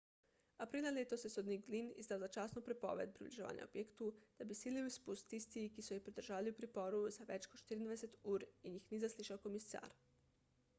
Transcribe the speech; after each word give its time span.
aprila 0.63 0.91
letos 0.93 1.25
je 1.25 1.29
sodnik 1.33 1.67
glynn 1.67 1.91
izdal 2.03 2.23
začasno 2.23 2.63
prepoved 2.69 3.13
približevanja 3.19 3.67
objektu 3.69 4.09
da 4.41 4.49
bi 4.51 4.57
izsilil 4.59 4.89
izpust 4.93 5.29
tistih 5.35 5.71
ki 5.77 5.87
so 5.91 5.97
jih 5.99 6.05
pridržali 6.09 6.55
v 6.57 6.61
priporu 6.63 7.05
za 7.21 7.31
več 7.33 7.49
kot 7.55 7.65
24 7.75 8.21
ur 8.35 8.49
in 8.49 8.81
jih 8.81 8.91
ni 8.95 9.05
zaslišal 9.07 9.45
komisar 9.49 9.97